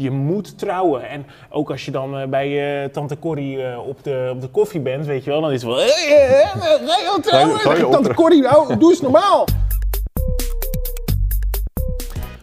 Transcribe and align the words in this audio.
je 0.00 0.10
moet 0.10 0.58
trouwen. 0.58 1.08
En 1.08 1.26
ook 1.50 1.70
als 1.70 1.84
je 1.84 1.90
dan 1.90 2.18
eh, 2.18 2.28
bij 2.28 2.82
eh, 2.82 2.90
tante 2.90 3.18
Corrie 3.18 3.62
eh, 3.62 3.88
op, 3.88 4.04
de, 4.04 4.30
op 4.32 4.40
de 4.40 4.48
koffie 4.48 4.80
bent, 4.80 5.06
weet 5.06 5.24
je 5.24 5.30
wel, 5.30 5.40
dan 5.40 5.52
is 5.52 5.62
het 5.62 5.70
wel... 5.70 5.78
Ga 5.78 6.98
je 6.98 7.08
al 7.08 7.20
trouwen? 7.20 7.90
tante? 7.90 8.14
Corrie, 8.14 8.42
nou, 8.42 8.78
doe 8.78 8.90
eens 8.90 9.00
normaal. 9.00 9.44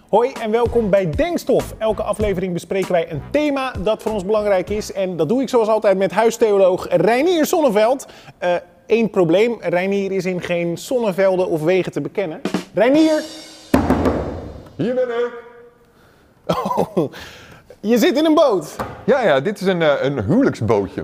Hoi 0.10 0.32
en 0.42 0.52
welkom 0.52 0.90
bij 0.90 1.10
Denkstof. 1.10 1.76
Elke 1.78 2.04
aflevering 2.04 2.54
bespreken 2.54 2.92
wij 2.92 3.12
een 3.12 3.22
thema 3.32 3.74
dat 3.80 4.02
voor 4.02 4.12
ons 4.12 4.26
belangrijk 4.26 4.70
is. 4.70 4.94
En 4.94 5.18
dat 5.18 5.30
doe 5.30 5.42
ik 5.42 5.50
zoals 5.50 5.68
altijd 5.68 5.98
met 5.98 6.12
huistheoloog 6.12 6.88
Reinier 6.90 7.46
Sonneveld. 7.46 8.08
Eén 8.88 9.10
probleem, 9.10 9.58
Reinier 9.60 10.12
is 10.12 10.26
in 10.26 10.42
geen 10.42 10.78
zonnevelden 10.78 11.48
of 11.48 11.64
wegen 11.64 11.92
te 11.92 12.02
bekennen. 12.02 12.42
Reinier, 12.74 13.24
Hier 14.76 14.94
ben 14.94 15.10
ik. 15.10 15.46
je 17.80 17.98
zit 17.98 18.18
in 18.18 18.26
een 18.26 18.34
boot. 18.36 18.76
Ja, 19.04 19.24
ja, 19.24 19.40
dit 19.40 19.60
is 19.62 19.68
een, 19.68 19.82
eh, 19.82 19.92
een 20.02 20.24
huwelijksbootje. 20.24 21.04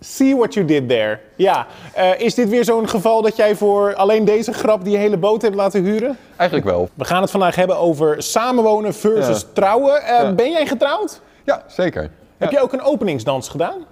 See 0.00 0.36
what 0.36 0.54
you 0.54 0.66
did 0.66 0.88
there. 0.88 1.18
Ja, 1.36 1.66
eh, 1.94 2.20
is 2.20 2.34
dit 2.34 2.48
weer 2.48 2.64
zo'n 2.64 2.88
geval 2.88 3.22
dat 3.22 3.36
jij 3.36 3.56
voor 3.56 3.94
alleen 3.94 4.24
deze 4.24 4.52
grap 4.52 4.84
die 4.84 4.96
hele 4.96 5.16
boot 5.16 5.42
hebt 5.42 5.54
laten 5.54 5.82
huren? 5.82 6.16
Eigenlijk 6.36 6.70
wel. 6.70 6.88
We 6.94 7.04
gaan 7.04 7.22
het 7.22 7.30
vandaag 7.30 7.54
hebben 7.54 7.76
over 7.78 8.22
samenwonen 8.22 8.94
versus 8.94 9.40
Ja. 9.40 9.46
trouwen. 9.52 10.02
Eh, 10.02 10.22
Ja. 10.22 10.32
Ben 10.32 10.50
jij 10.50 10.66
getrouwd? 10.66 11.20
Ja, 11.44 11.62
zeker. 11.66 12.10
Heb 12.38 12.50
je 12.50 12.60
ook 12.60 12.72
een 12.72 12.82
openingsdans 12.82 13.48
gedaan? 13.48 13.84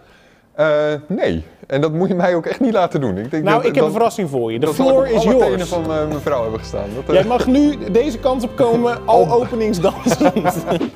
Eh, 0.55 0.93
nee, 1.07 1.45
en 1.67 1.81
dat 1.81 1.93
moet 1.93 2.09
je 2.09 2.15
mij 2.15 2.35
ook 2.35 2.47
echt 2.47 2.61
niet 2.61 2.73
laten 2.73 3.01
doen. 3.01 3.17
Ik 3.19 3.31
denk 3.31 3.45
Nou, 3.45 3.57
dat, 3.57 3.59
ik 3.59 3.65
heb 3.67 3.75
dat- 3.75 3.85
een 3.85 3.93
verrassing 3.93 4.31
voor 4.31 4.53
je. 4.53 4.59
De 4.59 4.67
dat 4.67 4.75
floor 4.75 4.93
op 4.99 5.05
is 5.05 5.15
alle 5.27 5.37
tenen 5.37 5.49
yours. 5.51 5.69
van 5.69 5.93
eh, 5.93 6.07
mevrouw 6.09 6.43
hebben 6.43 6.59
gestaan. 6.61 6.89
Dat, 6.95 7.05
eh, 7.09 7.15
Jij 7.15 7.25
mag 7.25 7.47
nu 7.47 7.91
deze 7.91 8.19
kant 8.19 8.43
op 8.43 8.57
komen, 8.57 8.99
al 9.07 9.31
openingsdansen. 9.33 10.33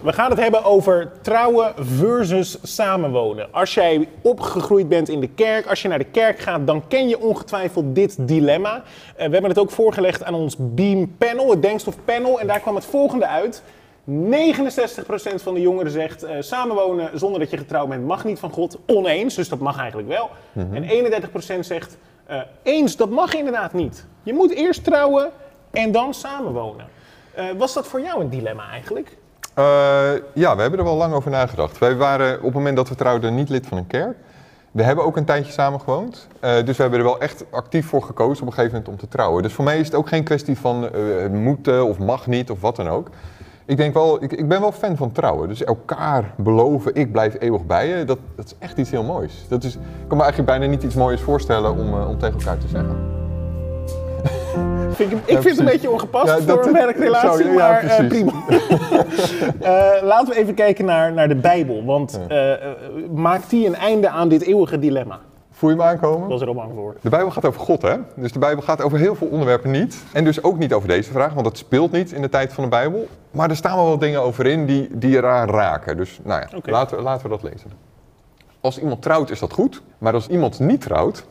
We 0.03 0.13
gaan 0.13 0.31
het 0.31 0.41
hebben 0.41 0.65
over 0.65 1.11
trouwen 1.23 1.73
versus 1.77 2.59
samenwonen. 2.63 3.47
Als 3.51 3.75
jij 3.75 4.09
opgegroeid 4.23 4.89
bent 4.89 5.09
in 5.09 5.21
de 5.21 5.29
kerk, 5.29 5.67
als 5.67 5.83
je 5.83 5.89
naar 5.89 5.99
de 5.99 6.05
kerk 6.05 6.39
gaat, 6.39 6.67
dan 6.67 6.83
ken 6.89 7.09
je 7.09 7.21
ongetwijfeld 7.21 7.95
dit 7.95 8.17
dilemma. 8.21 8.83
We 9.17 9.23
hebben 9.23 9.45
het 9.45 9.59
ook 9.59 9.71
voorgelegd 9.71 10.25
aan 10.25 10.35
ons 10.35 10.57
Beam 10.59 11.15
panel, 11.19 11.51
het 11.51 11.63
Denkstof 11.63 11.95
panel. 12.05 12.41
En 12.41 12.47
daar 12.47 12.61
kwam 12.61 12.75
het 12.75 12.85
volgende 12.85 13.27
uit. 13.27 13.63
69% 14.05 14.11
van 15.35 15.55
de 15.55 15.61
jongeren 15.61 15.91
zegt 15.91 16.23
eh, 16.23 16.37
samenwonen 16.41 17.19
zonder 17.19 17.41
dat 17.41 17.51
je 17.51 17.57
getrouwd 17.57 17.89
bent 17.89 18.07
mag 18.07 18.25
niet 18.25 18.39
van 18.39 18.51
God. 18.51 18.79
Oneens, 18.87 19.35
dus 19.35 19.49
dat 19.49 19.59
mag 19.59 19.79
eigenlijk 19.79 20.09
wel. 20.09 20.31
Mhm. 20.53 20.75
En 20.75 20.85
31% 20.85 21.67
zegt 21.67 21.97
eh, 22.27 22.41
eens, 22.63 22.97
dat 22.97 23.11
mag 23.11 23.35
inderdaad 23.35 23.73
niet. 23.73 24.07
Je 24.23 24.33
moet 24.33 24.55
eerst 24.55 24.85
trouwen 24.85 25.31
en 25.71 25.93
dan 25.93 26.15
samenwonen. 26.15 26.87
Eh, 27.35 27.45
was 27.57 27.75
dat 27.75 27.87
voor 27.87 28.01
jou 28.01 28.21
een 28.21 28.29
dilemma 28.29 28.71
eigenlijk? 28.71 29.17
Ja, 30.35 30.55
we 30.57 30.61
hebben 30.61 30.79
er 30.79 30.85
wel 30.85 30.97
lang 30.97 31.15
over 31.15 31.31
nagedacht. 31.31 31.79
Wij 31.79 31.97
waren 31.97 32.37
op 32.37 32.45
het 32.45 32.55
moment 32.55 32.77
dat 32.77 32.89
we 32.89 32.95
trouwden 32.95 33.35
niet 33.35 33.49
lid 33.49 33.67
van 33.67 33.79
een 33.79 33.87
kerk. 33.87 34.17
We 34.71 34.83
hebben 34.83 35.05
ook 35.05 35.17
een 35.17 35.25
tijdje 35.25 35.53
samen 35.53 35.81
gewoond. 35.81 36.29
Dus 36.41 36.77
we 36.77 36.83
hebben 36.83 36.99
er 36.99 37.05
wel 37.05 37.21
echt 37.21 37.45
actief 37.51 37.87
voor 37.87 38.03
gekozen 38.03 38.43
op 38.43 38.49
een 38.49 38.55
gegeven 38.55 38.77
moment 38.77 38.89
om 38.89 38.97
te 38.97 39.09
trouwen. 39.09 39.43
Dus 39.43 39.53
voor 39.53 39.65
mij 39.65 39.79
is 39.79 39.87
het 39.87 39.95
ook 39.95 40.09
geen 40.09 40.25
kwestie 40.25 40.59
van 40.59 40.91
eh, 40.93 41.29
moeten 41.29 41.85
of 41.87 41.99
mag 41.99 42.27
niet 42.27 42.51
of 42.51 42.61
wat 42.61 42.77
dan 42.77 42.89
ook. 42.89 43.09
Ik 43.67 43.77
denk 43.77 43.95
wel, 43.95 44.23
ik, 44.23 44.33
ik 44.33 44.49
ben 44.49 44.61
wel 44.61 44.73
fan 44.73 44.97
van 44.97 45.13
trouwen. 45.13 45.49
Dus 45.49 45.65
elkaar 45.65 46.35
beloven, 46.37 46.95
ik 46.95 47.13
blijf 47.13 47.37
eeuwig 47.39 47.67
bij 47.67 47.89
je, 47.89 48.05
dat, 48.05 48.19
dat 48.37 48.45
is 48.45 48.55
echt 48.59 48.79
iets 48.79 48.91
heel 48.91 49.03
moois. 49.03 49.45
Dat 49.49 49.65
is, 49.65 49.75
ik 49.75 49.81
kan 50.09 50.17
me 50.17 50.23
eigenlijk 50.23 50.59
bijna 50.59 50.73
niet 50.73 50.83
iets 50.83 50.95
moois 50.95 51.21
voorstellen 51.21 51.73
om, 51.73 52.01
eh, 52.01 52.09
om 52.09 52.19
tegen 52.19 52.39
elkaar 52.39 52.59
te 52.59 52.69
zeggen. 52.69 52.97
Vind 54.95 55.13
ik, 55.13 55.19
ik 55.19 55.29
Ja, 55.31 55.41
vind 55.41 55.45
het 55.45 55.59
een 55.59 55.73
beetje 55.73 55.91
ongepast 55.91 56.27
Ja, 56.27 56.41
voor 56.41 56.67
een 56.67 56.73
werkrelatie, 56.73 57.47
ja, 57.47 57.53
maar 57.53 57.83
eh, 57.85 58.09
prima. 58.09 58.33
Eh, 59.61 60.03
laten 60.03 60.29
we 60.29 60.41
even 60.41 60.55
kijken 60.55 60.85
naar, 60.85 61.13
naar 61.13 61.29
de 61.29 61.35
Bijbel, 61.35 61.85
want 61.85 62.21
maakt 63.15 63.51
die 63.51 63.67
een 63.67 63.75
einde 63.75 64.09
aan 64.09 64.29
dit 64.29 64.43
eeuwige 64.43 64.79
dilemma? 64.79 65.19
Voel 65.57 65.71
je 65.71 65.77
me 65.77 65.83
aankomen? 65.83 66.23
Ik 66.23 66.29
was 66.29 66.41
er 66.41 66.49
al 66.49 66.55
bang 66.55 66.73
voor. 66.75 66.97
De 67.01 67.09
Bijbel 67.09 67.31
gaat 67.31 67.45
over 67.45 67.61
God, 67.61 67.83
hè? 67.83 67.97
Dus 68.17 68.33
de 68.33 68.39
Bijbel 68.39 68.63
gaat 68.63 68.83
over 68.83 68.99
heel 68.99 69.15
veel 69.15 69.27
onderwerpen 69.27 69.71
niet. 69.71 70.03
En 70.13 70.25
dus 70.25 70.43
ook 70.43 70.59
niet 70.59 70.73
over 70.73 70.89
deze 70.89 71.11
vraag, 71.11 71.33
want 71.33 71.45
dat 71.45 71.59
speelt 71.59 71.93
niet 71.93 72.13
in 72.13 72.23
de 72.23 72.29
tijd 72.29 72.53
van 72.53 72.65
de 72.65 72.71
Bijbel. 72.71 73.09
Maar 73.31 73.51
er 73.51 73.57
staan 73.57 73.77
wel 73.77 73.89
wat 73.89 74.01
dingen 74.01 74.21
over 74.23 74.47
in 74.47 74.67
die, 74.67 74.89
die 74.93 75.17
eraan 75.17 75.49
raken. 75.49 75.97
Dus 75.97 76.21
nou 76.23 76.41
ja, 76.41 76.59
laten, 76.73 76.97
we, 76.97 77.03
laten 77.03 77.23
we 77.23 77.29
dat 77.29 77.43
lezen. 77.43 77.71
Als 78.61 78.79
iemand 78.79 79.03
trouwt, 79.03 79.31
is 79.31 79.39
dat 79.39 79.53
goed. 79.53 79.83
Maar 79.99 80.13
als 80.13 80.29
iemand 80.29 80.59
niet 80.59 80.81
trouwt, 80.81 81.27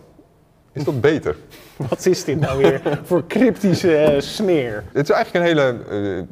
is 0.71 0.83
dat 0.83 1.01
beter. 1.01 1.35
Wat 1.89 2.05
is 2.05 2.23
dit 2.23 2.39
nou 2.39 2.57
weer 2.57 2.99
voor 3.03 3.27
cryptische 3.27 3.95
eh, 3.95 4.19
sneer? 4.19 4.83
Het 4.93 5.09
is 5.09 5.15
eigenlijk 5.15 5.45
een 5.45 5.57
hele 5.57 5.77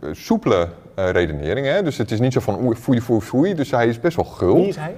eh, 0.02 0.10
soepele 0.12 0.68
eh, 0.96 1.10
redenering, 1.10 1.68
hè? 1.68 1.84
Dus 1.84 1.98
het 1.98 2.12
is 2.12 2.20
niet 2.20 2.34
zo 2.34 2.40
van 2.40 2.66
oei, 2.66 2.76
foei, 2.76 3.02
foei, 3.02 3.22
foei. 3.22 3.54
Dus 3.54 3.72
hij 3.72 3.88
is 3.88 4.00
best 4.00 4.16
wel 4.16 4.26
gul. 4.26 4.56
Wie 4.56 4.68
is 4.68 4.76
hij? 4.76 4.96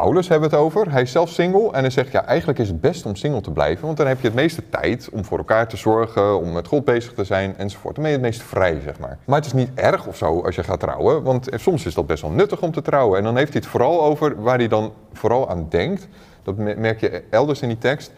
Paulus 0.00 0.28
hebben 0.28 0.50
het 0.50 0.58
over. 0.58 0.90
Hij 0.92 1.02
is 1.02 1.10
zelf 1.12 1.28
single 1.30 1.72
en 1.72 1.80
hij 1.80 1.90
zegt 1.90 2.12
ja, 2.12 2.24
eigenlijk 2.24 2.58
is 2.58 2.68
het 2.68 2.80
best 2.80 3.06
om 3.06 3.14
single 3.16 3.40
te 3.40 3.50
blijven, 3.50 3.84
want 3.84 3.96
dan 3.96 4.06
heb 4.06 4.20
je 4.20 4.26
het 4.26 4.36
meeste 4.36 4.62
tijd 4.68 5.08
om 5.12 5.24
voor 5.24 5.38
elkaar 5.38 5.68
te 5.68 5.76
zorgen, 5.76 6.38
om 6.40 6.52
met 6.52 6.66
God 6.66 6.84
bezig 6.84 7.12
te 7.12 7.24
zijn 7.24 7.54
enzovoort. 7.56 7.94
Dan 7.94 8.04
ben 8.04 8.12
je 8.12 8.18
het 8.18 8.26
meest 8.28 8.42
vrij, 8.42 8.80
zeg 8.84 8.98
maar. 8.98 9.18
Maar 9.24 9.36
het 9.36 9.46
is 9.46 9.52
niet 9.52 9.70
erg 9.74 10.06
of 10.06 10.16
zo 10.16 10.40
als 10.40 10.54
je 10.54 10.62
gaat 10.62 10.80
trouwen, 10.80 11.22
want 11.22 11.48
soms 11.54 11.86
is 11.86 11.94
dat 11.94 12.06
best 12.06 12.22
wel 12.22 12.30
nuttig 12.30 12.62
om 12.62 12.72
te 12.72 12.82
trouwen. 12.82 13.18
En 13.18 13.24
dan 13.24 13.36
heeft 13.36 13.52
hij 13.52 13.60
het 13.62 13.70
vooral 13.70 14.02
over 14.02 14.42
waar 14.42 14.58
hij 14.58 14.68
dan 14.68 14.92
vooral 15.12 15.48
aan 15.50 15.66
denkt. 15.68 16.08
Dat 16.42 16.56
me- 16.56 16.74
merk 16.76 17.00
je 17.00 17.22
elders 17.30 17.60
in 17.62 17.68
die 17.68 17.78
tekst. 17.78 18.12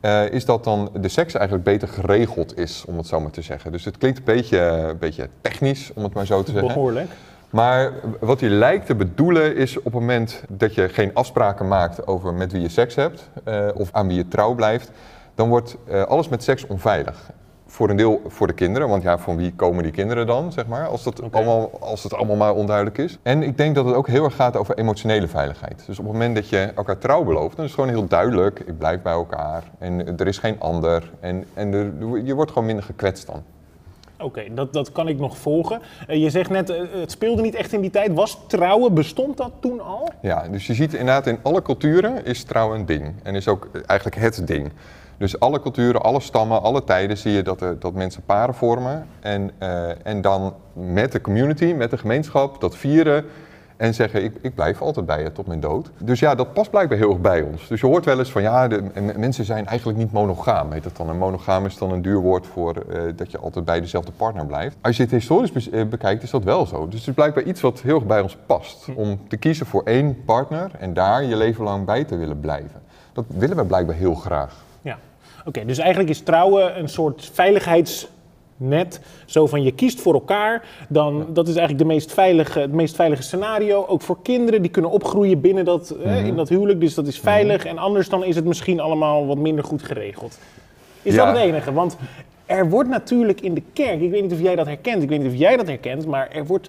eh, 0.00 0.28
is 0.30 0.44
dat 0.44 0.64
dan 0.64 0.90
de 1.00 1.08
seks 1.08 1.34
eigenlijk 1.34 1.64
beter 1.64 1.88
geregeld 1.88 2.58
is, 2.58 2.84
om 2.86 2.96
het 2.96 3.06
zo 3.06 3.20
maar 3.20 3.30
te 3.30 3.42
zeggen. 3.42 3.72
Dus 3.72 3.84
het 3.84 3.98
klinkt 3.98 4.18
een 4.18 4.24
beetje, 4.24 4.58
een 4.58 4.98
beetje 4.98 5.28
technisch, 5.40 5.90
om 5.94 6.02
het 6.02 6.14
maar 6.14 6.26
zo 6.26 6.42
te 6.42 6.50
zeggen. 6.52 6.68
Behoorlijk. 6.74 7.10
Maar 7.52 7.92
wat 8.20 8.40
hij 8.40 8.48
lijkt 8.48 8.86
te 8.86 8.94
bedoelen 8.94 9.56
is 9.56 9.78
op 9.78 9.84
het 9.84 9.92
moment 9.92 10.42
dat 10.48 10.74
je 10.74 10.88
geen 10.88 11.14
afspraken 11.14 11.68
maakt 11.68 12.06
over 12.06 12.34
met 12.34 12.52
wie 12.52 12.60
je 12.60 12.68
seks 12.68 12.94
hebt 12.94 13.30
eh, 13.44 13.68
of 13.74 13.88
aan 13.92 14.06
wie 14.06 14.16
je 14.16 14.28
trouw 14.28 14.54
blijft, 14.54 14.90
dan 15.34 15.48
wordt 15.48 15.76
eh, 15.86 16.02
alles 16.02 16.28
met 16.28 16.42
seks 16.42 16.66
onveilig. 16.66 17.30
Voor 17.66 17.90
een 17.90 17.96
deel 17.96 18.22
voor 18.26 18.46
de 18.46 18.52
kinderen, 18.52 18.88
want 18.88 19.02
ja, 19.02 19.18
van 19.18 19.36
wie 19.36 19.52
komen 19.56 19.82
die 19.82 19.92
kinderen 19.92 20.26
dan, 20.26 20.52
zeg 20.52 20.66
maar, 20.66 20.86
als, 20.86 21.02
dat 21.02 21.32
allemaal, 21.32 21.70
als 21.80 22.02
het 22.02 22.14
allemaal 22.14 22.36
maar 22.36 22.54
onduidelijk 22.54 22.98
is. 22.98 23.18
En 23.22 23.42
ik 23.42 23.56
denk 23.56 23.74
dat 23.74 23.84
het 23.84 23.94
ook 23.94 24.08
heel 24.08 24.24
erg 24.24 24.34
gaat 24.34 24.56
over 24.56 24.78
emotionele 24.78 25.28
veiligheid. 25.28 25.82
Dus 25.86 25.98
op 25.98 26.04
het 26.04 26.12
moment 26.12 26.34
dat 26.34 26.48
je 26.48 26.72
elkaar 26.76 26.98
trouw 26.98 27.24
belooft, 27.24 27.56
dan 27.56 27.64
is 27.64 27.70
het 27.70 27.80
gewoon 27.80 27.96
heel 27.96 28.08
duidelijk, 28.08 28.60
ik 28.60 28.78
blijf 28.78 29.02
bij 29.02 29.12
elkaar 29.12 29.62
en 29.78 30.18
er 30.18 30.26
is 30.26 30.38
geen 30.38 30.60
ander. 30.60 31.10
En, 31.20 31.44
en 31.54 31.72
er, 31.72 32.22
je 32.24 32.34
wordt 32.34 32.50
gewoon 32.50 32.66
minder 32.66 32.84
gekwetst 32.84 33.26
dan. 33.26 33.42
Oké, 34.22 34.42
dat, 34.54 34.72
dat 34.72 34.92
kan 34.92 35.08
ik 35.08 35.18
nog 35.18 35.36
volgen. 35.36 35.80
Eh, 36.06 36.22
je 36.22 36.30
zegt 36.30 36.50
net, 36.50 36.70
eh, 36.70 36.82
het 36.92 37.10
speelde 37.10 37.42
niet 37.42 37.54
echt 37.54 37.72
in 37.72 37.80
die 37.80 37.90
tijd. 37.90 38.12
Was 38.12 38.38
trouwen, 38.46 38.94
bestond 38.94 39.36
dat 39.36 39.52
toen 39.60 39.80
al? 39.80 40.08
Ja, 40.22 40.48
dus 40.48 40.66
je 40.66 40.74
ziet 40.74 40.92
inderdaad 40.92 41.26
in 41.26 41.38
alle 41.42 41.62
culturen 41.62 42.24
is 42.24 42.44
trouw 42.44 42.74
een 42.74 42.86
ding. 42.86 43.14
En 43.22 43.34
is 43.34 43.48
ook 43.48 43.68
eigenlijk 43.86 44.20
het 44.20 44.46
ding. 44.46 44.72
Dus 45.22 45.40
alle 45.40 45.60
culturen, 45.60 46.02
alle 46.02 46.20
stammen, 46.20 46.62
alle 46.62 46.84
tijden 46.84 47.18
zie 47.18 47.32
je 47.32 47.42
dat, 47.42 47.60
er, 47.60 47.78
dat 47.78 47.92
mensen 47.92 48.22
paren 48.26 48.54
vormen. 48.54 49.06
En, 49.20 49.50
eh, 49.58 50.06
en 50.06 50.20
dan 50.20 50.54
met 50.72 51.12
de 51.12 51.20
community, 51.20 51.64
met 51.64 51.90
de 51.90 51.98
gemeenschap, 51.98 52.60
dat 52.60 52.76
vieren. 52.76 53.24
En 53.82 53.94
zeggen, 53.94 54.24
ik, 54.24 54.32
ik 54.40 54.54
blijf 54.54 54.82
altijd 54.82 55.06
bij 55.06 55.22
je 55.22 55.32
tot 55.32 55.46
mijn 55.46 55.60
dood. 55.60 55.90
Dus 55.98 56.20
ja, 56.20 56.34
dat 56.34 56.52
past 56.52 56.70
blijkbaar 56.70 56.98
heel 56.98 57.10
erg 57.10 57.20
bij 57.20 57.42
ons. 57.42 57.68
Dus 57.68 57.80
je 57.80 57.86
hoort 57.86 58.04
wel 58.04 58.18
eens 58.18 58.30
van, 58.30 58.42
ja, 58.42 58.68
de, 58.68 58.82
mensen 59.16 59.44
zijn 59.44 59.66
eigenlijk 59.66 59.98
niet 59.98 60.12
monogaam, 60.12 60.72
heet 60.72 60.82
dat 60.82 60.96
dan. 60.96 61.08
En 61.08 61.18
monogaam 61.18 61.66
is 61.66 61.78
dan 61.78 61.92
een 61.92 62.02
duur 62.02 62.18
woord 62.20 62.46
voor 62.46 62.76
eh, 62.76 63.00
dat 63.16 63.30
je 63.30 63.38
altijd 63.38 63.64
bij 63.64 63.80
dezelfde 63.80 64.12
partner 64.12 64.46
blijft. 64.46 64.76
Als 64.80 64.96
je 64.96 65.02
het 65.02 65.12
historisch 65.12 65.52
be- 65.52 65.70
eh, 65.78 65.86
bekijkt, 65.86 66.22
is 66.22 66.30
dat 66.30 66.44
wel 66.44 66.66
zo. 66.66 66.84
Dus 66.88 66.98
het 66.98 67.08
is 67.08 67.14
blijkbaar 67.14 67.42
iets 67.42 67.60
wat 67.60 67.80
heel 67.80 67.94
erg 67.94 68.06
bij 68.06 68.20
ons 68.20 68.36
past. 68.46 68.88
Om 68.94 69.20
te 69.28 69.36
kiezen 69.36 69.66
voor 69.66 69.82
één 69.84 70.24
partner 70.24 70.70
en 70.78 70.94
daar 70.94 71.24
je 71.24 71.36
leven 71.36 71.64
lang 71.64 71.84
bij 71.84 72.04
te 72.04 72.16
willen 72.16 72.40
blijven. 72.40 72.82
Dat 73.12 73.24
willen 73.28 73.56
we 73.56 73.64
blijkbaar 73.64 73.96
heel 73.96 74.14
graag. 74.14 74.54
Ja. 74.82 74.98
Oké, 75.44 75.64
dus 75.64 75.78
eigenlijk 75.78 76.10
is 76.10 76.20
trouwen 76.20 76.78
een 76.78 76.88
soort 76.88 77.30
veiligheidsnet. 78.68 79.00
Zo 79.26 79.46
van 79.46 79.62
je 79.62 79.72
kiest 79.72 80.00
voor 80.00 80.14
elkaar, 80.14 80.64
dan 80.88 81.26
dat 81.32 81.48
is 81.48 81.54
eigenlijk 81.56 81.78
de 81.88 81.94
meest 81.94 82.12
veilige, 82.12 82.60
het 82.60 82.72
meest 82.72 82.94
veilige 82.94 83.22
scenario. 83.22 83.86
Ook 83.86 84.02
voor 84.02 84.18
kinderen 84.22 84.62
die 84.62 84.70
kunnen 84.70 84.90
opgroeien 84.90 85.40
binnen 85.40 85.64
dat, 85.64 85.90
eh, 85.90 86.26
in 86.26 86.36
dat 86.36 86.48
huwelijk, 86.48 86.80
dus 86.80 86.94
dat 86.94 87.06
is 87.06 87.18
veilig. 87.18 87.64
En 87.66 87.78
anders 87.78 88.08
dan 88.08 88.24
is 88.24 88.34
het 88.36 88.44
misschien 88.44 88.80
allemaal 88.80 89.26
wat 89.26 89.38
minder 89.38 89.64
goed 89.64 89.82
geregeld. 89.82 90.38
Is 91.02 91.14
Ja. 91.14 91.24
dat 91.24 91.34
het 91.36 91.44
enige? 91.46 91.72
Want 91.72 91.96
er 92.46 92.68
wordt 92.68 92.88
natuurlijk 92.88 93.40
in 93.40 93.54
de 93.54 93.62
kerk, 93.72 94.00
ik 94.00 94.10
weet 94.10 94.22
niet 94.22 94.32
of 94.32 94.40
jij 94.40 94.56
dat 94.56 94.66
herkent, 94.66 95.02
ik 95.02 95.08
weet 95.08 95.18
niet 95.22 95.32
of 95.32 95.38
jij 95.38 95.56
dat 95.56 95.66
herkent, 95.66 96.06
maar 96.06 96.28
er 96.30 96.46
wordt 96.46 96.68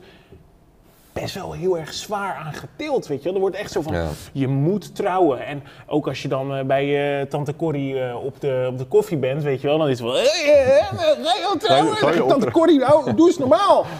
best 1.13 1.35
wel 1.35 1.51
heel 1.53 1.77
erg 1.77 1.93
zwaar 1.93 2.35
aan 2.35 2.53
getild, 2.53 3.07
weet 3.07 3.17
je 3.17 3.23
wel. 3.23 3.33
Er 3.33 3.39
wordt 3.39 3.55
echt 3.55 3.71
zo 3.71 3.81
van, 3.81 3.93
Ja. 3.93 4.07
je 4.31 4.47
moet 4.47 4.95
trouwen. 4.95 5.45
En 5.45 5.63
ook 5.87 6.07
als 6.07 6.21
je 6.21 6.27
dan 6.27 6.55
eh, 6.55 6.65
bij 6.65 7.19
eh, 7.21 7.27
tante 7.27 7.55
Corrie 7.55 7.99
eh, 7.99 8.25
op, 8.25 8.41
de, 8.41 8.67
op 8.71 8.77
de 8.77 8.85
koffie 8.85 9.17
bent, 9.17 9.43
weet 9.43 9.61
je 9.61 9.67
wel, 9.67 9.77
dan 9.77 9.89
is 9.89 9.99
het 9.99 10.07
wel, 10.07 10.15
hey, 10.15 10.23
je 10.23 11.55
trouwen? 11.59 12.15
je 12.15 12.25
tante? 12.27 12.51
Corrie, 12.51 12.79
nou, 12.79 13.13
doe 13.13 13.27
eens 13.27 13.37
normaal. 13.37 13.85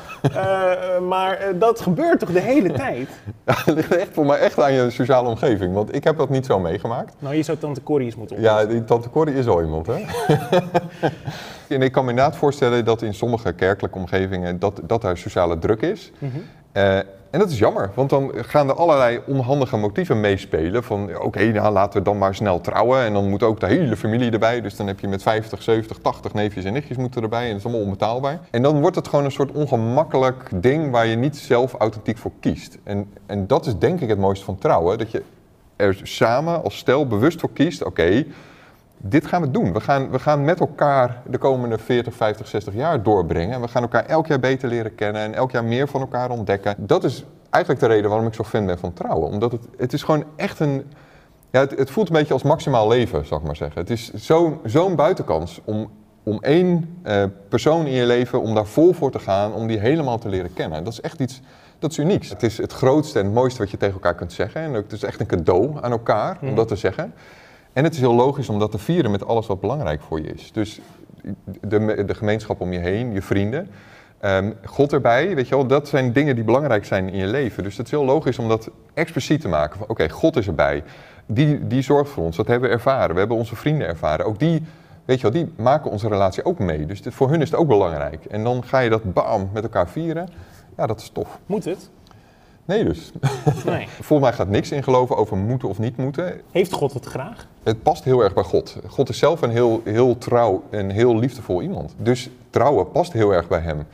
Maar 1.08 1.58
dat 1.60 1.82
gebeurt 1.82 2.20
toch 2.20 2.32
de 2.32 2.40
hele 2.40 2.72
tijd? 2.72 3.10
Ja, 3.46 3.54
het 3.66 3.76
ligt 3.76 3.96
echt 3.96 4.10
voor 4.12 4.26
mij 4.26 4.40
echt 4.40 4.60
aan 4.60 4.74
je 4.74 4.90
sociale 4.90 5.30
omgeving. 5.30 5.74
Want 5.74 5.96
ik 5.96 6.04
heb 6.04 6.18
dat 6.18 6.30
niet 6.30 6.46
zo 6.46 6.60
meegemaakt. 6.60 7.16
Nou, 7.20 7.36
je 7.36 7.44
zou 7.44 7.58
tante 7.58 7.84
Corrie 7.84 8.06
eens 8.06 8.16
moeten 8.16 8.36
ontmoeten. 8.36 8.68
Ja, 8.68 8.74
die 8.74 8.84
tante 8.84 9.10
Corrie 9.10 9.36
is 9.36 9.48
al 9.48 9.62
iemand, 9.62 9.88
hè? 9.88 9.94
en 11.76 11.82
ik 11.82 11.92
kan 11.92 12.04
me 12.04 12.10
inderdaad 12.10 12.36
voorstellen 12.36 12.86
dat 12.86 13.02
in 13.02 13.14
sommige 13.14 13.54
kerkelijke 13.54 13.98
omgevingen 13.98 14.60
dat, 14.60 14.82
dat 14.84 15.04
er 15.04 15.18
sociale 15.18 15.60
druk 15.60 15.82
is. 15.82 16.12
Mhm. 16.20 16.38
Eh, 16.74 16.98
en 17.34 17.40
dat 17.40 17.50
is 17.50 17.60
jammer, 17.60 17.92
want 17.94 18.10
dan 18.10 18.32
gaan 18.36 18.70
er 18.70 18.76
allerlei 18.76 19.20
onhandige 19.26 19.78
motieven 19.78 20.20
meespelen. 20.20 20.84
Van 20.84 21.20
oké, 21.20 21.52
nou, 21.52 21.74
laten 21.74 22.00
we 22.00 22.06
dan 22.06 22.18
maar 22.18 22.36
snel 22.36 22.62
trouwen. 22.62 23.00
En 23.00 23.14
dan 23.14 23.30
moet 23.30 23.44
ook 23.44 23.60
de 23.60 23.66
hele 23.66 23.98
familie 23.98 24.32
erbij. 24.32 24.62
Dus 24.62 24.76
dan 24.76 24.88
heb 24.88 25.00
je 25.00 25.08
met 25.08 25.24
50, 25.24 25.62
70, 25.62 25.98
80 25.98 26.34
neefjes 26.34 26.64
en 26.64 26.74
nichtjes 26.74 26.98
moeten 26.98 27.22
erbij. 27.22 27.44
En 27.44 27.50
dat 27.50 27.58
is 27.58 27.64
allemaal 27.64 27.84
onbetaalbaar. 27.84 28.40
En 28.52 28.62
dan 28.62 28.82
wordt 28.82 28.96
het 28.96 29.08
gewoon 29.08 29.26
een 29.26 29.32
soort 29.32 29.52
ongemakkelijk 29.52 30.50
ding 30.56 30.92
waar 30.92 31.06
je 31.06 31.16
niet 31.16 31.38
zelf 31.38 31.74
authentiek 31.74 32.18
voor 32.18 32.32
kiest. 32.40 32.78
En, 32.84 33.10
en 33.26 33.48
dat 33.48 33.66
is 33.66 33.78
denk 33.78 34.00
ik 34.02 34.10
het 34.10 34.20
mooiste 34.20 34.46
van 34.46 34.58
trouwen. 34.58 34.98
Dat 34.98 35.12
je 35.12 35.24
er 35.76 36.00
samen 36.04 36.64
als 36.64 36.78
stel 36.78 37.08
bewust 37.08 37.40
voor 37.40 37.54
kiest. 37.54 37.84
Oké, 37.84 38.26
dit 38.98 39.28
gaan 39.28 39.42
we 39.42 39.52
doen. 39.52 39.74
We 39.74 39.80
gaan, 39.80 40.10
we 40.10 40.20
gaan 40.20 40.44
met 40.44 40.60
elkaar 40.60 41.22
de 41.28 41.38
komende 41.38 41.78
40, 41.78 42.16
50, 42.16 42.48
60 42.48 42.74
jaar 42.74 43.04
doorbrengen. 43.04 43.62
We 43.62 43.68
gaan 43.68 43.82
elkaar 43.82 44.06
elk 44.06 44.28
jaar 44.28 44.40
beter 44.40 44.70
leren 44.70 44.96
kennen 44.96 45.22
en 45.22 45.34
elk 45.34 45.52
jaar 45.52 45.64
meer 45.64 45.88
van 45.88 46.02
elkaar 46.02 46.30
ontdekken. 46.30 46.76
Dat 46.78 47.04
is 47.04 47.26
eigenlijk 47.50 47.84
de 47.84 47.90
reden 47.94 48.10
waarom 48.10 48.28
ik 48.28 48.34
zo 48.34 48.44
fan 48.44 48.66
ben 48.66 48.80
van 48.80 48.94
trouwen. 48.94 49.30
Omdat 49.30 49.52
het, 49.52 49.68
het 49.78 49.94
is 49.94 50.04
gewoon 50.04 50.24
echt 50.36 50.60
een... 50.60 50.92
Ja, 51.52 51.60
het, 51.60 51.78
het 51.78 51.92
voelt 51.92 52.08
een 52.08 52.16
beetje 52.16 52.34
als 52.34 52.44
maximaal 52.44 52.88
leven, 52.88 53.26
zal 53.26 53.38
ik 53.38 53.44
maar 53.44 53.56
zeggen. 53.56 53.82
Het 53.82 53.90
is 53.90 54.14
zo'n 54.14 54.60
zo'n 54.66 54.96
buitenkans 54.96 55.62
om, 55.64 55.92
om 56.24 56.38
één 56.42 57.02
uh, 57.04 57.24
persoon 57.50 57.86
in 57.86 57.94
je 57.94 58.06
leven, 58.06 58.42
om 58.42 58.56
daar 58.56 58.66
vol 58.66 58.94
voor 58.94 59.12
te 59.12 59.20
gaan, 59.20 59.54
om 59.54 59.68
die 59.68 59.80
helemaal 59.80 60.18
te 60.18 60.30
leren 60.30 60.54
kennen. 60.54 60.84
Dat 60.84 60.94
is 60.94 61.02
echt 61.02 61.20
iets, 61.20 61.42
dat 61.80 61.92
is 61.92 61.98
unieks. 61.98 62.30
Het 62.30 62.44
is 62.44 62.58
het 62.58 62.74
grootste 62.74 63.20
en 63.20 63.26
het 63.26 63.34
mooiste 63.34 63.60
wat 63.60 63.72
je 63.72 63.78
tegen 63.78 63.94
elkaar 63.94 64.16
kunt 64.16 64.34
zeggen. 64.34 64.62
En 64.62 64.74
het 64.74 64.92
is 64.92 65.04
echt 65.04 65.20
een 65.20 65.26
cadeau 65.26 65.78
aan 65.82 65.92
elkaar 65.92 66.38
om 66.42 66.56
dat 66.56 66.68
te 66.68 66.76
zeggen. 66.76 67.14
En 67.74 67.84
het 67.84 67.94
is 67.94 68.00
heel 68.00 68.14
logisch 68.14 68.50
om 68.50 68.60
dat 68.60 68.72
te 68.72 68.78
vieren 68.78 69.12
met 69.12 69.26
alles 69.26 69.48
wat 69.48 69.60
belangrijk 69.60 70.02
voor 70.02 70.22
je 70.22 70.34
is. 70.34 70.52
Dus 70.52 70.80
de, 71.62 72.04
de 72.06 72.16
gemeenschap 72.16 72.62
om 72.62 72.74
je 72.74 72.80
heen, 72.80 73.14
je 73.14 73.22
vrienden, 73.22 73.70
um, 74.26 74.54
God 74.66 74.94
erbij, 74.94 75.36
weet 75.36 75.48
je 75.48 75.56
wel, 75.56 75.68
dat 75.68 75.88
zijn 75.88 76.14
dingen 76.14 76.36
die 76.36 76.44
belangrijk 76.44 76.86
zijn 76.86 77.10
in 77.10 77.18
je 77.18 77.28
leven. 77.28 77.64
Dus 77.64 77.78
het 77.78 77.86
is 77.86 77.92
heel 77.92 78.06
logisch 78.06 78.40
om 78.40 78.48
dat 78.48 78.70
expliciet 78.94 79.42
te 79.42 79.48
maken. 79.48 79.80
Oké, 79.88 80.10
God 80.10 80.36
is 80.36 80.48
erbij. 80.48 80.84
Die, 81.26 81.68
die 81.68 81.82
zorgt 81.82 82.12
voor 82.12 82.24
ons, 82.24 82.36
dat 82.36 82.48
hebben 82.48 82.70
we 82.70 82.76
ervaren. 82.76 83.14
We 83.14 83.20
hebben 83.20 83.38
onze 83.38 83.56
vrienden 83.56 83.88
ervaren. 83.88 84.26
Ook 84.26 84.40
die, 84.40 84.64
weet 85.06 85.22
je 85.22 85.32
wel, 85.32 85.44
die 85.44 85.54
maken 85.58 85.92
onze 85.92 86.08
relatie 86.08 86.46
ook 86.46 86.60
mee. 86.60 86.86
Dus 86.86 87.02
voor 87.06 87.30
hun 87.30 87.42
is 87.42 87.50
het 87.50 87.60
ook 87.60 87.68
belangrijk. 87.68 88.26
En 88.26 88.44
dan 88.44 88.64
ga 88.64 88.80
je 88.80 88.90
dat 88.90 89.14
bam 89.14 89.50
met 89.54 89.64
elkaar 89.64 89.90
vieren. 89.90 90.30
Ja, 90.78 90.86
dat 90.88 91.00
is 91.00 91.10
tof. 91.10 91.40
Moet 91.46 91.66
het? 91.66 91.90
Nee 92.66 92.84
dus. 92.84 93.12
Nee. 93.66 93.88
Volgens 94.02 94.30
mij 94.30 94.34
gaat 94.34 94.48
niks 94.48 94.72
in 94.72 94.84
geloven 94.84 95.18
over 95.18 95.38
moeten 95.38 95.70
of 95.70 95.80
niet 95.80 95.98
moeten. 95.98 96.42
Heeft 96.52 96.72
God 96.72 96.94
het 96.94 97.06
graag? 97.06 97.48
Het 97.64 97.84
past 97.84 98.04
heel 98.04 98.24
erg 98.24 98.34
bij 98.34 98.44
God. 98.44 98.78
God 98.88 99.10
is 99.10 99.18
zelf 99.18 99.42
een 99.42 99.50
heel, 99.50 99.82
heel 99.84 100.18
trouw 100.18 100.64
en 100.70 100.90
heel 100.90 101.20
liefdevol 101.20 101.62
iemand. 101.62 101.96
Dus 101.98 102.30
trouwen 102.50 102.92
past 102.92 103.14
heel 103.14 103.32
erg 103.32 103.48
bij 103.48 103.60
hem. 103.60 103.86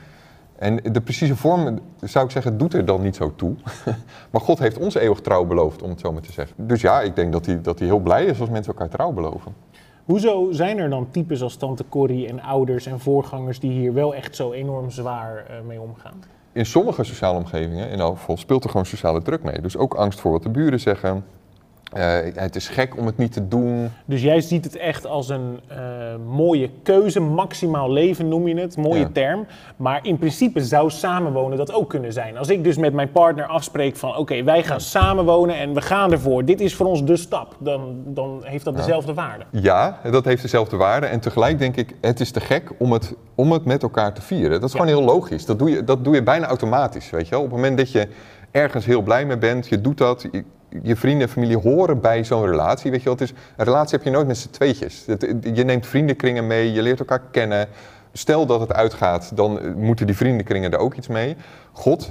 En 0.56 0.76
de 0.76 1.02
precieze 1.02 1.36
vorm, 1.36 1.80
zou 2.02 2.26
ik 2.26 2.32
zeggen, 2.32 2.58
doet 2.58 2.74
er 2.74 2.86
dan 2.86 3.02
niet 3.02 3.16
zo 3.16 3.34
toe. 3.36 3.56
maar 4.32 4.42
God 4.42 4.60
heeft 4.60 4.78
ons 4.78 4.96
eeuwig 4.96 5.22
trouw 5.22 5.46
beloofd, 5.46 5.82
om 5.82 5.90
het 5.90 6.00
zo 6.00 6.12
maar 6.12 6.22
te 6.22 6.32
zeggen. 6.32 6.56
Dus 6.68 6.82
ja, 6.82 7.02
ik 7.02 7.16
denk 7.16 7.32
dat 7.32 7.46
hij, 7.46 7.62
dat 7.62 7.80
hij 7.80 7.88
heel 7.88 8.00
blij 8.00 8.26
is 8.26 8.40
als 8.40 8.50
mensen 8.50 8.74
elkaar 8.74 8.90
trouw 8.90 9.12
beloven. 9.12 9.54
Hoezo 10.06 10.52
zijn 10.52 10.78
er 10.78 10.90
dan 10.90 11.08
types 11.12 11.42
als 11.42 11.56
tante 11.56 11.84
Corrie 11.90 12.28
en 12.28 12.42
ouders 12.42 12.86
en 12.86 13.00
voorgangers 13.00 13.60
die 13.60 13.72
hier 13.72 13.94
wel 13.94 14.16
echt 14.16 14.36
zo 14.36 14.52
enorm 14.52 14.90
zwaar 14.90 15.46
uh, 15.50 15.68
mee 15.68 15.82
omgaan? 15.82 16.24
In 16.60 16.66
sommige 16.66 17.04
sociale 17.04 17.38
omgevingen, 17.38 17.90
in 17.90 18.00
elk 18.00 18.18
geval, 18.18 18.38
speelt 18.38 18.64
er 18.64 18.70
gewoon 18.70 18.86
sociale 18.86 19.22
druk 19.22 19.44
mee. 19.44 19.62
Dus 19.62 19.78
ook 19.78 19.94
angst 19.94 20.20
voor 20.20 20.32
wat 20.32 20.44
de 20.44 20.50
buren 20.50 20.80
zeggen. 20.80 21.26
Uh, 21.98 22.18
het 22.34 22.56
is 22.56 22.68
gek 22.68 22.98
om 22.98 23.06
het 23.06 23.18
niet 23.18 23.32
te 23.32 23.48
doen. 23.48 23.90
Dus 24.06 24.22
jij 24.22 24.42
ziet 24.42 24.64
het 24.64 24.76
echt 24.76 25.06
als 25.06 25.30
een 25.30 25.60
uh, 25.72 25.78
mooie 26.28 26.70
keuze, 26.84 27.20
maximaal 27.20 27.92
leven 27.92 28.28
noem 28.28 28.48
je 28.48 28.56
het, 28.56 28.78
mooie 28.78 29.00
ja. 29.00 29.10
term. 29.14 29.46
Maar 29.76 30.00
in 30.02 30.18
principe 30.18 30.64
zou 30.64 30.90
samenwonen 30.90 31.58
dat 31.58 31.74
ook 31.74 31.90
kunnen 31.90 32.14
zijn. 32.14 32.38
Als 32.38 32.50
ik 32.50 32.64
dus 32.64 32.78
met 32.78 32.94
mijn 32.94 33.12
partner 33.12 33.46
afspreek 33.46 33.96
van 33.96 34.10
oké, 34.10 34.20
okay, 34.20 34.44
wij 34.44 34.64
gaan 34.64 34.78
ja. 34.78 34.84
samenwonen 34.84 35.56
en 35.56 35.74
we 35.74 35.82
gaan 35.82 36.12
ervoor. 36.12 36.46
Dit 36.46 36.62
is 36.62 36.76
voor 36.76 36.86
ons 36.86 37.06
de 37.06 37.18
stap. 37.18 37.56
Dan, 37.60 38.02
dan 38.06 38.42
heeft 38.44 38.66
dat 38.66 38.76
dezelfde 38.76 39.14
waarde. 39.14 39.44
Ja, 39.52 40.00
dat 40.12 40.26
heeft 40.26 40.42
dezelfde 40.42 40.78
waarde. 40.78 41.06
En 41.06 41.20
tegelijk 41.20 41.60
denk 41.60 41.76
ik, 41.76 41.96
het 42.02 42.20
is 42.20 42.32
te 42.32 42.40
gek 42.40 42.72
om 42.78 42.92
het, 42.92 43.16
om 43.36 43.52
het 43.52 43.66
met 43.66 43.84
elkaar 43.84 44.14
te 44.14 44.22
vieren. 44.22 44.52
Dat 44.52 44.70
is 44.70 44.72
gewoon 44.72 44.88
heel 44.88 45.04
logisch. 45.04 45.46
Dat 45.46 45.60
doe, 45.60 45.70
je, 45.70 45.84
dat 45.84 46.04
doe 46.04 46.16
je 46.16 46.24
bijna 46.24 46.48
automatisch, 46.48 47.10
weet 47.10 47.28
je 47.28 47.30
wel. 47.30 47.44
Op 47.44 47.46
het 47.46 47.56
moment 47.56 47.78
dat 47.78 47.92
je 47.92 48.08
ergens 48.52 48.86
heel 48.86 49.02
blij 49.02 49.26
mee 49.26 49.38
bent, 49.38 49.68
je 49.68 49.82
doet 49.82 49.98
dat... 49.98 50.30
Je, 50.84 50.96
vrienden 50.96 51.28
en 51.28 51.34
familie 51.34 51.58
horen 51.58 52.02
bij 52.02 52.24
zo'n 52.24 52.46
relatie. 52.46 52.92
Weet 52.92 53.00
je 53.00 53.06
wel, 53.06 53.14
het 53.14 53.24
is, 53.24 53.34
een 53.58 53.66
relatie 53.66 53.98
heb 53.98 54.06
je 54.06 54.12
nooit 54.12 54.28
met 54.28 54.38
z'n 54.38 54.50
tweetjes. 54.50 55.06
je 55.54 55.64
neemt 55.64 55.88
vriendenkringen 55.88 56.48
mee, 56.48 56.74
je 56.74 56.82
leert 56.82 57.00
elkaar 57.00 57.22
kennen. 57.32 57.68
Stel 58.14 58.46
dat 58.46 58.60
het 58.60 58.74
uitgaat, 58.74 59.36
dan 59.36 59.78
moeten 59.78 60.06
die 60.06 60.16
vriendenkringen 60.16 60.72
er 60.72 60.78
ook 60.78 60.96
iets 60.96 61.08
mee. 61.08 61.36
God 61.72 62.10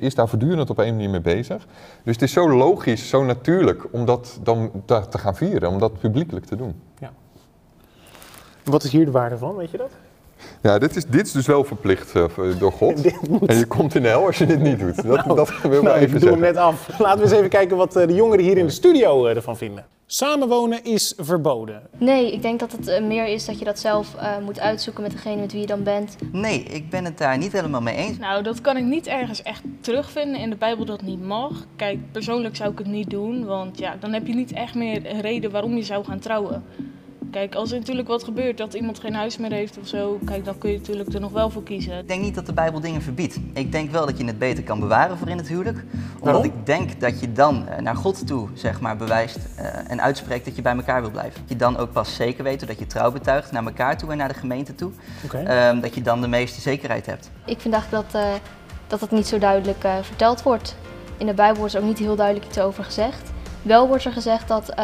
is, 0.00 0.14
daar 0.14 0.28
voortdurend 0.28 0.70
op 0.70 0.78
een 0.78 0.94
manier 0.94 1.10
mee 1.10 1.20
bezig. 1.20 1.66
Dus 2.02 2.14
het 2.14 2.22
is 2.22 2.32
zo 2.32 2.56
logisch, 2.56 3.08
zo 3.08 3.24
natuurlijk 3.24 3.86
om 3.90 4.04
dat 4.04 4.38
dan 4.42 4.70
te 4.86 5.18
gaan 5.18 5.36
vieren, 5.36 5.68
om 5.68 5.78
dat 5.78 5.98
publiekelijk 5.98 6.46
te 6.46 6.56
doen. 6.56 6.80
Ja. 6.98 7.12
Wat 8.64 8.84
is 8.84 8.92
hier 8.92 9.04
de 9.04 9.10
waarde 9.10 9.38
van, 9.38 9.56
weet 9.56 9.70
je 9.70 9.76
dat? 9.76 9.90
Ja, 10.62 10.78
dit 10.78 10.96
is, 10.96 11.06
dit 11.06 11.26
is 11.26 11.32
dus 11.32 11.46
wel 11.46 11.64
verplicht 11.64 12.14
uh, 12.14 12.24
door 12.58 12.72
God. 12.72 13.00
En 13.46 13.58
je 13.58 13.66
komt 13.66 13.94
in 13.94 14.02
de 14.02 14.08
hel 14.08 14.26
als 14.26 14.38
je 14.38 14.46
dit 14.46 14.60
niet 14.60 14.78
doet. 14.78 14.96
Dat, 14.96 15.24
nou, 15.24 15.36
dat 15.36 15.60
wil 15.62 15.72
ik 15.72 15.82
nou, 15.82 15.98
even 15.98 16.14
ik 16.14 16.20
doe 16.20 16.30
hem 16.30 16.40
net 16.40 16.56
af. 16.56 16.98
Laten 16.98 17.18
we 17.18 17.24
eens 17.24 17.34
even 17.34 17.48
kijken 17.48 17.76
wat 17.76 17.96
uh, 17.96 18.06
de 18.06 18.14
jongeren 18.14 18.44
hier 18.44 18.56
in 18.56 18.66
de 18.66 18.72
studio 18.72 19.26
uh, 19.26 19.36
ervan 19.36 19.56
vinden. 19.56 19.84
Samenwonen 20.06 20.84
is 20.84 21.14
verboden. 21.16 21.82
Nee, 21.98 22.32
ik 22.32 22.42
denk 22.42 22.60
dat 22.60 22.72
het 22.72 23.02
meer 23.02 23.26
is 23.26 23.44
dat 23.44 23.58
je 23.58 23.64
dat 23.64 23.78
zelf 23.78 24.16
moet 24.44 24.60
uitzoeken 24.60 25.02
met 25.02 25.12
degene 25.12 25.40
met 25.40 25.52
wie 25.52 25.60
je 25.60 25.66
dan 25.66 25.82
bent. 25.82 26.16
Nee, 26.32 26.62
ik 26.62 26.90
ben 26.90 27.04
het 27.04 27.18
daar 27.18 27.38
niet 27.38 27.52
helemaal 27.52 27.80
mee 27.80 27.96
eens. 27.96 28.18
Nou, 28.18 28.42
dat 28.42 28.60
kan 28.60 28.76
ik 28.76 28.84
niet 28.84 29.06
ergens 29.06 29.42
echt 29.42 29.62
terugvinden 29.80 30.40
in 30.40 30.50
de 30.50 30.56
Bijbel 30.56 30.84
dat 30.84 31.02
niet 31.02 31.22
mag. 31.22 31.66
Kijk, 31.76 31.98
persoonlijk 32.12 32.56
zou 32.56 32.72
ik 32.72 32.78
het 32.78 32.86
niet 32.86 33.10
doen, 33.10 33.44
want 33.44 33.78
ja, 33.78 33.96
dan 34.00 34.12
heb 34.12 34.26
je 34.26 34.34
niet 34.34 34.52
echt 34.52 34.74
meer 34.74 35.10
een 35.10 35.20
reden 35.20 35.50
waarom 35.50 35.76
je 35.76 35.82
zou 35.82 36.04
gaan 36.04 36.18
trouwen. 36.18 36.64
Kijk, 37.34 37.54
als 37.54 37.72
er 37.72 37.78
natuurlijk 37.78 38.08
wat 38.08 38.24
gebeurt 38.24 38.58
dat 38.58 38.74
iemand 38.74 38.98
geen 38.98 39.14
huis 39.14 39.36
meer 39.36 39.52
heeft 39.52 39.78
of 39.78 39.86
zo, 39.86 40.18
kijk, 40.24 40.44
dan 40.44 40.58
kun 40.58 40.70
je 40.70 40.78
natuurlijk 40.78 41.12
er 41.12 41.20
nog 41.20 41.32
wel 41.32 41.50
voor 41.50 41.62
kiezen. 41.62 41.98
Ik 41.98 42.08
denk 42.08 42.22
niet 42.22 42.34
dat 42.34 42.46
de 42.46 42.52
Bijbel 42.52 42.80
dingen 42.80 43.02
verbiedt. 43.02 43.38
Ik 43.52 43.72
denk 43.72 43.90
wel 43.90 44.06
dat 44.06 44.18
je 44.18 44.24
het 44.24 44.38
beter 44.38 44.64
kan 44.64 44.80
bewaren 44.80 45.18
voor 45.18 45.28
in 45.28 45.36
het 45.36 45.48
huwelijk. 45.48 45.84
Omdat 46.20 46.44
ik 46.44 46.66
denk 46.66 47.00
dat 47.00 47.20
je 47.20 47.32
dan 47.32 47.66
uh, 47.70 47.78
naar 47.78 47.96
God 47.96 48.26
toe, 48.26 48.48
zeg 48.52 48.80
maar, 48.80 48.96
bewijst 48.96 49.38
uh, 49.58 49.90
en 49.90 50.02
uitspreekt 50.02 50.44
dat 50.44 50.56
je 50.56 50.62
bij 50.62 50.76
elkaar 50.76 51.00
wil 51.00 51.10
blijven. 51.10 51.40
Dat 51.40 51.48
je 51.48 51.56
dan 51.56 51.76
ook 51.76 51.92
pas 51.92 52.14
zeker 52.14 52.44
weet 52.44 52.66
dat 52.66 52.78
je 52.78 52.86
trouw 52.86 53.12
betuigt 53.12 53.52
naar 53.52 53.64
elkaar 53.64 53.98
toe 53.98 54.10
en 54.10 54.16
naar 54.16 54.28
de 54.28 54.34
gemeente 54.34 54.74
toe. 54.74 54.90
Okay. 55.24 55.68
Um, 55.68 55.80
dat 55.80 55.94
je 55.94 56.02
dan 56.02 56.20
de 56.20 56.28
meeste 56.28 56.60
zekerheid 56.60 57.06
hebt. 57.06 57.30
Ik 57.44 57.60
vind 57.60 57.74
eigenlijk 57.74 58.12
dat, 58.12 58.22
uh, 58.22 58.28
dat 58.86 59.00
het 59.00 59.10
niet 59.10 59.26
zo 59.26 59.38
duidelijk 59.38 59.86
verteld 60.02 60.42
wordt. 60.42 60.76
In 61.16 61.26
de 61.26 61.34
Bijbel 61.34 61.58
wordt 61.58 61.74
er 61.74 61.80
ook 61.80 61.86
niet 61.86 61.98
heel 61.98 62.16
duidelijk 62.16 62.46
iets 62.46 62.58
over 62.58 62.84
gezegd. 62.84 63.30
Wel 63.62 63.88
wordt 63.88 64.04
er 64.04 64.12
gezegd 64.12 64.48
dat 64.48 64.74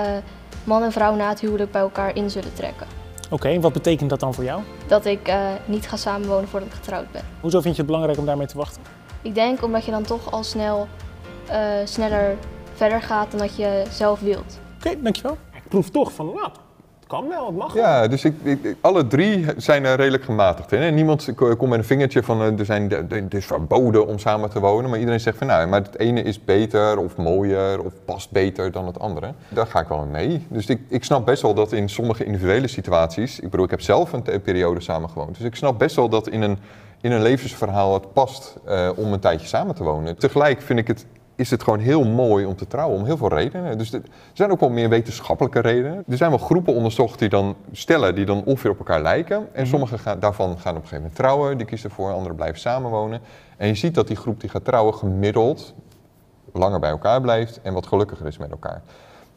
man 0.65 0.83
en 0.83 0.93
vrouw 0.93 1.15
na 1.15 1.29
het 1.29 1.41
huwelijk 1.41 1.71
bij 1.71 1.81
elkaar 1.81 2.17
in 2.17 2.31
zullen 2.31 2.55
trekken. 2.55 2.87
Oké, 3.25 3.35
okay, 3.35 3.61
wat 3.61 3.73
betekent 3.73 4.11
dat 4.11 4.21
dan 4.21 4.35
voor 4.35 4.45
jou? 4.45 4.63
Dat 4.87 5.05
ik 5.05 5.29
uh, 5.29 5.51
niet 5.65 5.89
ga 5.89 5.97
samenwonen 5.97 6.49
voordat 6.49 6.69
ik 6.69 6.75
getrouwd 6.75 7.13
ben. 7.13 7.23
Hoezo 7.41 7.61
vind 7.61 7.75
je 7.75 7.83
het 7.83 7.91
belangrijk 7.91 8.19
om 8.19 8.27
daarmee 8.27 8.47
te 8.47 8.57
wachten? 8.57 8.83
Ik 9.23 9.35
denk 9.35 9.63
omdat 9.63 9.85
je 9.85 9.91
dan 9.91 10.03
toch 10.03 10.33
al 10.33 10.45
snel 10.45 10.89
uh, 11.51 11.57
sneller 11.85 12.37
verder 12.75 13.03
gaat 13.03 13.31
dan 13.31 13.41
dat 13.41 13.57
je 13.57 13.85
zelf 13.91 14.21
wilt. 14.21 14.59
Oké, 14.77 14.89
okay, 14.89 15.03
dankjewel. 15.03 15.37
Ik 15.55 15.69
proef 15.69 15.91
toch 15.91 16.13
van, 16.13 16.27
nou, 16.27 16.51
kan 17.11 17.29
wel, 17.29 17.47
het 17.47 17.57
mag 17.57 17.75
Ja, 17.75 18.09
dus 18.09 18.25
ik, 18.25 18.35
ik, 18.43 18.77
alle 18.81 19.07
drie 19.07 19.47
zijn 19.57 19.85
er 19.85 19.97
redelijk 19.97 20.25
gematigd 20.25 20.73
in. 20.73 20.95
Niemand 20.95 21.33
komt 21.35 21.61
met 21.61 21.79
een 21.79 21.85
vingertje 21.85 22.23
van 22.23 22.43
uh, 22.43 22.59
er, 22.59 22.65
zijn, 22.65 22.91
het 23.09 23.35
is 23.35 23.47
verboden 23.47 24.07
om 24.07 24.19
samen 24.19 24.51
te 24.51 24.61
wonen. 24.61 24.91
Maar 24.91 24.99
iedereen 24.99 25.21
zegt 25.21 25.39
van 25.39 25.47
nou, 25.47 25.69
maar 25.69 25.83
het 25.83 25.99
ene 25.99 26.23
is 26.23 26.45
beter 26.45 26.99
of 26.99 27.17
mooier 27.17 27.81
of 27.85 27.93
past 28.05 28.31
beter 28.31 28.73
dan 28.73 28.87
het 28.87 28.99
andere. 28.99 29.33
Daar 29.49 29.67
ga 29.67 29.81
ik 29.81 29.89
wel 29.89 30.07
mee. 30.11 30.47
Dus 30.49 30.67
ik, 30.67 30.81
ik 30.89 31.05
snap 31.05 31.27
best 31.27 31.43
wel 31.43 31.55
dat 31.55 31.73
in 31.73 31.89
sommige 31.89 32.25
individuele 32.25 32.69
situaties, 32.69 33.41
ik 33.41 33.51
bedoel 33.51 33.65
ik 33.65 33.71
heb 33.71 33.81
zelf 33.81 34.13
een, 34.13 34.23
een 34.25 34.43
periode 34.43 34.81
samen 34.81 35.11
gewoond. 35.11 35.37
Dus 35.37 35.47
ik 35.47 35.55
snap 35.55 35.79
best 35.79 35.97
wel 35.97 36.09
dat 36.09 36.29
in 36.29 36.43
een, 36.43 36.59
in 37.01 37.13
een 37.13 37.23
levensverhaal 37.23 37.95
het 37.95 38.13
past 38.13 38.57
uh, 38.69 38.91
om 38.97 39.13
een 39.13 39.21
tijdje 39.21 39.47
samen 39.47 39.75
te 39.75 39.83
wonen. 39.83 40.19
Tegelijk 40.19 40.63
vind 40.63 40.79
ik 40.79 40.87
het 40.87 41.07
is 41.41 41.51
het 41.51 41.63
gewoon 41.63 41.79
heel 41.79 42.05
mooi 42.05 42.47
om 42.47 42.57
te 42.57 42.67
trouwen, 42.67 42.99
om 42.99 43.05
heel 43.05 43.17
veel 43.17 43.29
redenen. 43.29 43.79
Dus 43.79 43.93
er 43.93 44.03
zijn 44.33 44.51
ook 44.51 44.61
wel 44.61 44.71
meer 44.71 44.89
wetenschappelijke 44.89 45.61
redenen. 45.61 46.05
Er 46.09 46.17
zijn 46.17 46.31
wel 46.31 46.39
groepen 46.39 46.75
onderzocht 46.75 47.19
die 47.19 47.29
dan 47.29 47.57
stellen, 47.73 48.15
die 48.15 48.25
dan 48.25 48.45
ongeveer 48.45 48.71
op 48.71 48.79
elkaar 48.79 49.03
lijken. 49.03 49.37
En 49.37 49.63
mhm. 49.63 49.71
sommige 49.71 49.99
gaan, 49.99 50.21
daarvan 50.21 50.47
gaan 50.49 50.77
op 50.77 50.83
een 50.83 50.89
gegeven 50.89 50.97
moment 50.97 51.15
trouwen, 51.15 51.57
die 51.57 51.67
kiezen 51.67 51.89
ervoor, 51.89 52.13
anderen 52.13 52.37
blijven 52.37 52.61
samenwonen. 52.61 53.21
En 53.57 53.67
je 53.67 53.75
ziet 53.75 53.95
dat 53.95 54.07
die 54.07 54.17
groep 54.17 54.41
die 54.41 54.51
gaat 54.51 54.65
trouwen 54.65 54.95
gemiddeld 54.95 55.75
langer 56.53 56.81
bij 56.81 56.91
elkaar 56.91 57.21
blijft 57.21 57.61
en 57.63 57.73
wat 57.73 57.87
gelukkiger 57.87 58.27
is 58.27 58.39
met 58.39 58.51
elkaar. 58.51 58.83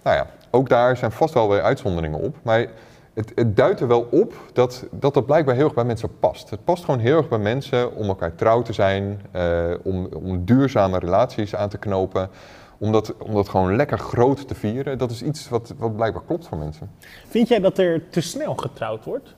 Nou 0.03 0.17
ja, 0.17 0.27
ook 0.50 0.69
daar 0.69 0.98
zijn 0.98 1.12
vast 1.12 1.33
wel 1.33 1.50
weer 1.50 1.62
uitzonderingen 1.62 2.19
op. 2.19 2.36
Maar 2.41 2.67
het, 3.13 3.32
het, 3.36 3.55
duidt 3.58 3.79
er 3.79 3.88
wel 3.88 4.08
op 4.12 4.34
dat, 4.53 4.86
dat 4.91 5.13
dat 5.13 5.25
blijkbaar 5.25 5.55
heel 5.55 5.65
erg 5.65 5.74
bij 5.74 5.84
mensen 5.84 6.20
past. 6.20 6.50
Het 6.50 6.63
past 6.63 6.84
gewoon 6.86 7.00
heel 7.00 7.17
erg 7.17 7.27
bij 7.29 7.38
mensen 7.38 7.96
om 7.96 8.08
elkaar 8.08 8.36
trouw 8.36 8.62
te 8.62 8.74
zijn, 8.74 9.22
uh, 9.36 9.74
om, 9.84 10.05
om 10.05 10.46
duurzame 10.46 11.00
relaties 11.00 11.55
aan 11.55 11.70
te 11.70 11.77
knopen, 11.77 12.29
om 12.77 12.91
dat, 12.91 13.17
om 13.17 13.34
dat 13.34 13.50
gewoon 13.50 13.75
lekker 13.75 14.00
groot 14.00 14.48
te 14.48 14.55
vieren. 14.55 14.98
Dat 14.98 15.12
is 15.12 15.22
iets 15.22 15.50
wat, 15.50 15.74
wat 15.77 15.96
blijkbaar 15.96 16.24
klopt 16.27 16.48
voor 16.48 16.58
mensen. 16.58 16.91
Vind 17.27 17.48
jij 17.48 17.60
dat 17.60 17.77
er 17.77 18.10
te 18.10 18.22
snel 18.22 18.55
getrouwd 18.55 19.05
wordt? 19.05 19.36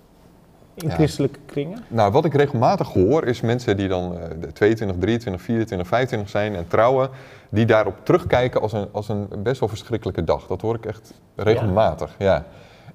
in 0.76 0.88
Ja. 0.88 0.94
christelijke 0.94 1.40
kringen? 1.46 1.84
Nou, 1.88 2.12
wat 2.12 2.26
ik 2.26 2.34
regelmatig 2.34 2.94
hoor 2.94 3.28
is 3.28 3.42
mensen 3.42 3.78
die 3.78 3.88
dan 3.88 4.18
eh, 4.18 4.30
de 4.40 4.52
22, 4.52 4.98
23, 4.98 5.42
24, 5.42 5.88
25 5.88 6.30
zijn 6.30 6.56
en 6.56 6.68
trouwen, 6.68 7.10
die 7.50 7.66
daarop 7.66 7.96
terugkijken 8.04 8.62
als 8.62 8.74
een, 8.74 8.88
als 8.92 9.10
een 9.10 9.28
best 9.38 9.60
wel 9.60 9.70
verschrikkelijke 9.70 10.24
dag. 10.24 10.48
Dat 10.48 10.62
hoor 10.62 10.76
ik 10.76 10.86
echt 10.86 11.14
regelmatig, 11.36 12.16
ja. 12.18 12.46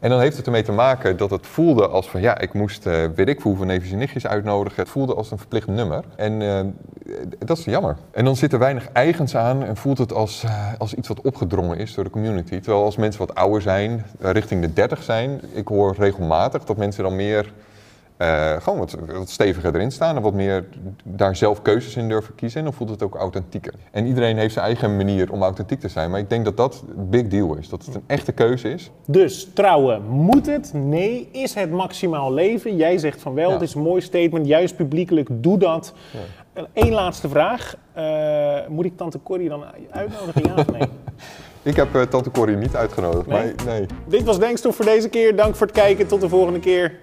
En 0.00 0.11
dan 0.11 0.21
heeft 0.21 0.37
het 0.37 0.47
ermee 0.47 0.62
te 0.62 0.73
maken 0.73 1.16
dat 1.16 1.30
het 1.30 1.47
voelde 1.47 1.88
als 1.88 2.11
van 2.11 2.21
ja, 2.21 2.38
ik 2.38 2.52
moest, 2.52 2.87
eh, 2.87 3.04
weet 3.14 3.28
ik 3.28 3.40
hoeveel 3.40 3.64
neefjes 3.64 3.92
en 3.92 3.99
nichtjes 3.99 4.26
uitnodigen. 4.26 4.83
Het 4.83 4.90
voelde 4.90 5.14
als 5.14 5.30
een 5.30 5.38
verplicht 5.38 5.66
nummer. 5.66 6.04
En 6.16 6.42
eh, 6.42 6.61
dat 7.38 7.59
is 7.59 7.64
jammer. 7.64 7.97
En 8.11 8.25
dan 8.25 8.37
zit 8.37 8.52
er 8.52 8.59
weinig 8.59 8.88
eigens 8.92 9.37
aan 9.37 9.64
en 9.64 9.76
voelt 9.76 9.99
het 9.99 10.12
als, 10.12 10.45
eh, 10.45 10.73
als 10.78 10.95
iets 10.95 11.09
wat 11.09 11.21
opgedrongen 11.21 11.78
is 11.78 11.95
door 11.95 12.04
de 12.04 12.11
community. 12.11 12.61
Terwijl 12.61 12.85
als 12.85 12.97
mensen 12.97 13.26
wat 13.26 13.35
ouder 13.35 13.62
zijn, 13.62 14.04
richting 14.19 14.61
de 14.61 14.73
30 14.73 15.02
zijn, 15.02 15.40
ik 15.52 15.69
hoor 15.69 15.95
regelmatig 15.99 16.64
dat 16.64 16.76
mensen 16.76 17.02
dan 17.02 17.16
meer 17.16 17.52
eh, 18.20 18.56
gewoon 18.60 18.78
wat, 18.78 18.96
wat 19.06 19.28
steviger 19.30 19.74
erin 19.74 19.90
staan 19.90 20.16
en 20.16 20.22
wat 20.22 20.34
meer 20.34 20.64
daar 21.04 21.36
zelf 21.36 21.62
keuzes 21.62 21.96
in 21.96 22.08
durven 22.08 22.34
kiezen. 22.34 22.58
En 22.58 22.64
dan 22.64 22.74
voelt 22.74 22.90
het 22.90 23.02
ook 23.02 23.14
authentieker. 23.14 23.74
En 23.90 24.06
iedereen 24.06 24.36
heeft 24.36 24.52
zijn 24.52 24.64
eigen 24.64 24.96
manier 24.96 25.32
om 25.32 25.42
authentiek 25.42 25.80
te 25.80 25.88
zijn. 25.88 26.10
Maar 26.10 26.20
ik 26.20 26.28
denk 26.30 26.44
dat 26.44 26.56
dat 26.56 26.84
big 26.96 27.28
deal 27.28 27.54
is. 27.54 27.68
Dat 27.68 27.84
het 27.84 27.94
een 27.94 28.04
echte 28.06 28.32
keuze 28.32 28.72
is. 28.72 28.90
Dus 29.06 29.48
trouwen, 29.54 30.02
moet 30.08 30.46
het? 30.46 30.72
Nee. 30.74 31.28
Is 31.32 31.54
het 31.54 31.70
maximaal 31.70 32.32
leven? 32.32 32.76
Jij 32.76 32.98
zegt 32.98 33.20
van 33.20 33.34
wel, 33.34 33.48
Ja. 33.48 33.52
het 33.52 33.62
is 33.62 33.74
een 33.74 33.82
mooi 33.82 34.00
statement, 34.00 34.46
juist 34.46 34.76
publiekelijk, 34.76 35.28
doe 35.30 35.58
dat. 35.58 35.92
Eén 36.72 36.92
laatste 36.92 37.28
vraag. 37.28 37.74
Eh, 37.92 38.68
moet 38.68 38.84
ik 38.84 38.96
tante 38.96 39.22
Corrie 39.22 39.48
dan 39.48 39.64
uitnodigen, 39.90 40.42
ja 40.44 40.54
of 40.54 40.70
nee? 40.70 40.88
Ik 41.62 41.76
heb 41.76 41.94
eh, 41.94 42.02
Tante 42.02 42.30
Corrie 42.30 42.56
niet 42.56 42.76
uitgenodigd. 42.76 43.26
Nee? 43.26 43.54
Maar 43.56 43.66
nee. 43.66 43.86
Dit 44.06 44.22
was 44.22 44.38
Denkstof 44.38 44.76
voor 44.76 44.84
deze 44.84 45.08
keer. 45.08 45.36
Dank 45.36 45.56
voor 45.56 45.66
het 45.66 45.76
kijken. 45.76 46.06
Tot 46.06 46.20
de 46.20 46.28
volgende 46.28 46.58
keer. 46.60 46.94